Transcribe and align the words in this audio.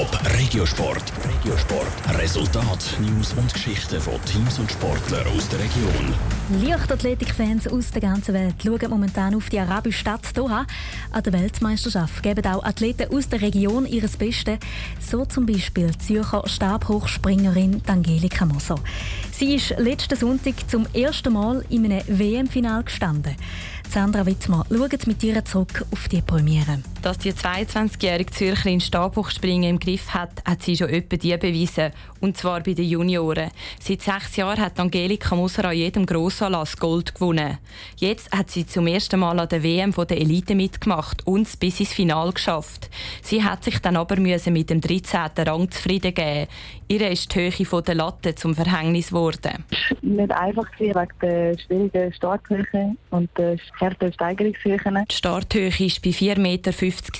Top 0.00 0.18
Regiosport. 0.38 1.12
Regiosport. 1.28 2.18
Resultat, 2.18 2.96
News 3.00 3.34
und 3.34 3.52
Geschichten 3.52 4.00
von 4.00 4.14
Teams 4.24 4.58
und 4.58 4.72
Sportlern 4.72 5.26
aus 5.26 5.46
der 5.50 5.58
Region. 5.58 6.14
Leichtathletikfans 6.62 7.68
aus 7.68 7.90
der 7.90 8.00
ganzen 8.00 8.32
Welt 8.32 8.54
schauen 8.64 8.88
momentan 8.88 9.34
auf 9.34 9.50
die 9.50 9.60
arabische 9.60 9.98
Stadt 9.98 10.34
Doha. 10.34 10.64
An 11.10 11.22
der 11.22 11.34
Weltmeisterschaft 11.34 12.22
geben 12.22 12.46
auch 12.46 12.64
Athleten 12.64 13.14
aus 13.14 13.28
der 13.28 13.42
Region 13.42 13.84
ihres 13.84 14.16
Bestes. 14.16 14.58
So 15.00 15.26
zum 15.26 15.44
Beispiel 15.44 15.90
Zürcher 15.98 16.44
Stabhochspringerin 16.46 17.82
Angelika 17.86 18.46
Moser. 18.46 18.76
Sie 19.32 19.56
ist 19.56 19.74
letzten 19.76 20.16
Sonntag 20.16 20.54
zum 20.70 20.86
ersten 20.94 21.34
Mal 21.34 21.62
in 21.68 21.84
einem 21.84 22.02
WM-Final 22.06 22.84
gestanden. 22.84 23.36
Sandra 23.90 24.24
Wittmer 24.24 24.64
schaut 24.70 25.08
mit 25.08 25.20
ihr 25.24 25.44
zurück 25.44 25.84
auf 25.90 26.06
die 26.06 26.22
Premiere. 26.22 26.78
Dass 27.02 27.18
die 27.18 27.32
22-jährige 27.32 28.30
Zürcherin 28.30 28.80
Stabhochspringen 28.80 29.68
im 29.68 29.78
Griff 29.80 30.10
hat, 30.10 30.44
hat 30.44 30.62
sie 30.62 30.76
schon 30.76 30.90
etwa 30.90 31.16
die 31.16 31.36
bewiesen. 31.36 31.90
Und 32.20 32.36
zwar 32.36 32.60
bei 32.60 32.74
den 32.74 32.84
Junioren. 32.84 33.50
Seit 33.80 34.02
sechs 34.02 34.36
Jahren 34.36 34.60
hat 34.60 34.78
Angelika 34.78 35.34
Moser 35.34 35.64
an 35.64 35.76
jedem 35.76 36.06
Grossanlass 36.06 36.76
Gold 36.76 37.14
gewonnen. 37.14 37.58
Jetzt 37.96 38.30
hat 38.30 38.50
sie 38.50 38.64
zum 38.64 38.86
ersten 38.86 39.18
Mal 39.18 39.40
an 39.40 39.48
der 39.48 39.64
WM 39.64 39.92
der 39.92 40.20
Elite 40.20 40.54
mitgemacht 40.54 41.26
und 41.26 41.48
es 41.48 41.56
bis 41.56 41.80
ins 41.80 41.92
Finale 41.92 42.32
geschafft. 42.32 42.90
Sie 43.22 43.42
hat 43.42 43.64
sich 43.64 43.80
dann 43.80 43.96
aber 43.96 44.20
müssen 44.20 44.52
mit 44.52 44.70
dem 44.70 44.80
13. 44.80 45.30
Rang 45.38 45.68
zufrieden 45.70 46.14
geben. 46.14 46.46
Ihr 46.86 47.10
ist 47.10 47.34
die 47.34 47.50
Höhe 47.50 47.82
der 47.82 47.94
Latte 47.94 48.34
zum 48.34 48.54
Verhängnis 48.54 49.08
geworden. 49.08 49.64
Nicht 50.02 50.32
einfach 50.32 50.66
wegen 50.78 51.08
der 51.20 51.58
schwierigen 51.58 52.12
Starthöhe 52.12 52.96
und 53.10 53.30
der 53.36 53.58
harten 53.78 54.12
Steigerungshöhen. 54.12 55.06
Die 55.10 55.14
Starthöhe 55.14 55.70
war 55.70 56.00
bei 56.02 56.10
4,50 56.10 56.38
Meter, 56.40 56.72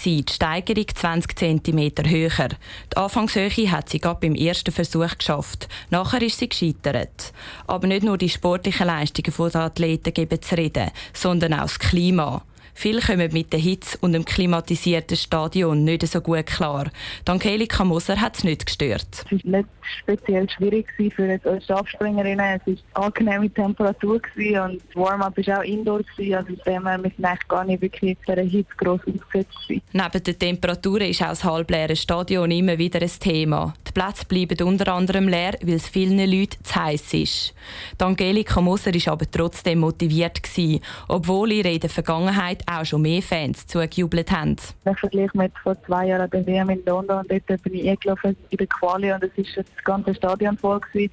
die 0.04 0.24
Steigerung 0.30 0.86
20 0.94 1.38
cm 1.38 1.92
höher. 2.06 2.48
Die 2.92 2.96
Anfangshöhe 2.96 3.70
hat 3.70 3.90
sie 3.90 3.98
gerade 3.98 4.20
beim 4.20 4.34
ersten 4.34 4.72
Versuch 4.72 5.18
geschafft. 5.18 5.68
Nachher 5.90 6.22
ist 6.22 6.38
sie 6.38 6.48
gescheitert. 6.48 7.32
Aber 7.66 7.86
nicht 7.86 8.02
nur 8.02 8.16
die 8.16 8.28
sportlichen 8.28 8.86
Leistungen 8.86 9.50
der 9.52 9.60
Athleten 9.60 10.14
geben 10.14 10.40
zu 10.40 10.56
reden, 10.56 10.90
sondern 11.12 11.54
auch 11.54 11.62
das 11.62 11.78
Klima. 11.78 12.42
Viele 12.74 13.00
kommen 13.00 13.32
mit 13.32 13.52
der 13.52 13.60
Hitze 13.60 13.98
und 14.00 14.12
dem 14.12 14.24
klimatisierten 14.24 15.16
Stadion 15.16 15.84
nicht 15.84 16.06
so 16.06 16.20
gut 16.20 16.46
klar. 16.46 16.90
Die 17.26 17.30
Angelika 17.30 17.84
Moser 17.84 18.20
hat 18.20 18.36
es 18.36 18.44
nicht 18.44 18.66
gestört. 18.66 19.24
Es 19.24 19.30
war 19.30 19.38
nicht 19.44 19.68
speziell 20.02 20.48
schwierig 20.48 20.86
für 21.14 21.24
eine 21.24 21.60
Stabspringerin. 21.62 22.40
Es 22.40 22.60
war 22.94 23.04
angenehme 23.04 23.50
Temperatur 23.52 24.14
und 24.14 24.24
das 24.44 24.96
Warm-up 24.96 25.36
war 25.36 25.58
auch 25.58 25.62
indoor. 25.62 26.00
Also 26.18 26.54
dem 26.66 26.84
wir 26.84 27.10
sind 27.16 27.24
eigentlich 27.24 27.48
gar 27.48 27.64
nicht 27.64 27.82
wirklich 27.82 28.16
der 28.26 28.42
Hitze 28.42 28.72
gross 28.76 29.00
ausgesetzt. 29.00 29.56
Neben 29.68 30.22
der 30.24 30.38
Temperatur 30.38 31.00
ist 31.02 31.22
auch 31.22 31.28
das 31.28 31.44
halbleere 31.44 31.96
Stadion 31.96 32.50
immer 32.50 32.78
wieder 32.78 33.00
ein 33.00 33.10
Thema. 33.20 33.74
Die 33.88 33.89
Plätze 33.92 34.24
bleiben 34.26 34.66
unter 34.66 34.92
anderem 34.92 35.28
leer, 35.28 35.54
weil 35.62 35.74
es 35.74 35.88
vielen 35.88 36.18
Leuten 36.18 36.62
zu 36.64 36.74
heiß 36.74 37.14
ist. 37.14 37.54
Die 38.00 38.04
Angelika 38.04 38.60
Moser 38.60 38.92
war 38.92 39.12
aber 39.12 39.30
trotzdem 39.30 39.80
motiviert, 39.80 40.42
gewesen, 40.42 40.80
obwohl 41.08 41.52
ihr 41.52 41.64
in 41.66 41.80
der 41.80 41.90
Vergangenheit 41.90 42.62
auch 42.70 42.84
schon 42.84 43.02
mehr 43.02 43.22
Fans 43.22 43.66
zugejubelt 43.66 44.30
haben. 44.30 44.56
Ich 44.90 44.98
vergleiche 44.98 45.36
mit 45.36 45.52
vor 45.62 45.76
zwei 45.84 46.06
Jahren 46.06 46.30
der 46.30 46.46
WM 46.46 46.70
in 46.70 46.82
London 46.84 47.18
und 47.18 47.30
dort 47.30 47.62
bin 47.62 47.74
ich 47.74 47.88
eingelaufen 47.88 48.36
in 48.50 48.58
der 48.58 48.66
Quali 48.66 49.12
und 49.12 49.22
es 49.24 49.36
war 49.36 49.64
das 49.64 49.84
ganze 49.84 50.14
Stadion 50.14 50.56
voll. 50.58 50.80
Gewesen. 50.80 51.12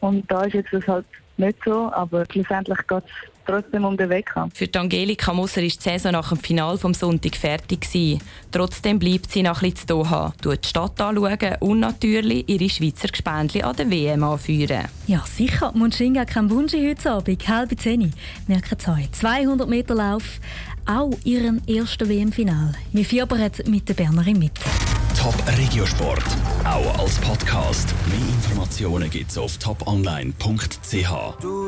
Und 0.00 0.30
da 0.30 0.42
ist 0.42 0.54
jetzt 0.54 0.86
halt 0.86 1.06
nicht 1.36 1.58
so, 1.64 1.90
aber 1.92 2.24
schlussendlich 2.30 2.78
geht 2.86 3.04
es 3.04 3.37
trotzdem 3.48 3.84
um 3.84 3.96
den 3.96 4.10
Weg 4.10 4.30
Für 4.52 4.68
die 4.68 4.78
Angelika 4.78 5.32
Moser 5.32 5.62
ist 5.62 5.84
die 5.84 5.88
Saison 5.88 6.12
nach 6.12 6.28
dem 6.28 6.38
Final 6.38 6.76
vom 6.76 6.92
Sonntag 6.92 7.34
fertig 7.34 7.80
gewesen. 7.80 8.20
Trotzdem 8.52 8.98
bleibt 8.98 9.30
sie 9.30 9.42
noch 9.42 9.62
ein 9.62 9.70
bisschen 9.70 9.76
zu 9.76 9.86
Doha, 9.86 10.34
schaut 10.42 10.64
die 10.64 10.68
Stadt 10.68 11.00
anschauen 11.00 11.56
und 11.60 11.80
natürlich 11.80 12.48
ihre 12.48 12.68
Schweizer 12.68 13.08
Gespendli 13.08 13.62
an 13.62 13.76
der 13.76 13.90
WM 13.90 14.22
anführen. 14.22 14.84
Ja, 15.06 15.24
sicher. 15.26 15.72
Munshinga 15.74 16.26
Kambunji 16.26 16.86
heute 16.88 17.10
Abend, 17.10 17.48
halb 17.48 17.80
zehn. 17.80 18.12
Merken 18.46 18.76
Sie 18.78 18.90
euch. 18.90 19.10
200 19.12 19.68
Meter 19.68 19.94
Lauf, 19.94 20.40
auch 20.86 21.12
ihren 21.24 21.66
ersten 21.66 22.08
WM-Final. 22.08 22.72
Wir 22.92 23.04
fiebern 23.04 23.50
mit 23.66 23.88
der 23.88 23.94
Bernerin 23.94 24.38
mit. 24.38 24.52
Top 25.18 25.34
Regiosport, 25.58 26.24
auch 26.64 26.98
als 26.98 27.18
Podcast. 27.18 27.94
Mehr 28.08 28.18
Informationen 28.18 29.10
gibt's 29.10 29.36
auf 29.36 29.56
toponline.ch. 29.56 31.08